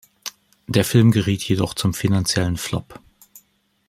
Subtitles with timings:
[0.65, 2.99] Der Film geriet jedoch zum finanziellen Flop.